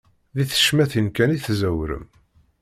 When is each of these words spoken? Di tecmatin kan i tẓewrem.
Di 0.35 0.43
tecmatin 0.51 1.07
kan 1.15 1.33
i 1.35 1.39
tẓewrem. 1.45 2.05